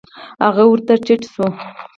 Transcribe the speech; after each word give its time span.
هغه 0.45 0.63
ورته 0.67 0.93
ټيټ 1.05 1.21
سو. 1.33 1.45